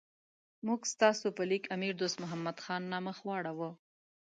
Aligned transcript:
موږ 0.65 0.79
ستاسو 0.93 1.27
په 1.37 1.43
لیک 1.49 1.63
امیر 1.75 1.93
دوست 2.01 2.17
محمد 2.23 2.57
خان 2.63 2.81
نه 2.93 2.97
مخ 3.05 3.17
واړاو. 3.23 3.69